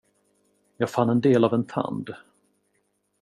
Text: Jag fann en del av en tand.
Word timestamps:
Jag 0.77 0.89
fann 0.89 1.09
en 1.09 1.21
del 1.21 1.43
av 1.43 1.53
en 1.53 1.65
tand. 1.65 2.09